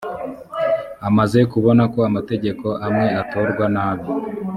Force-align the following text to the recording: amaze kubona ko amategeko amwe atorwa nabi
amaze 1.07 1.39
kubona 1.51 1.83
ko 1.93 1.99
amategeko 2.09 2.67
amwe 2.85 3.07
atorwa 3.21 3.65
nabi 3.75 4.07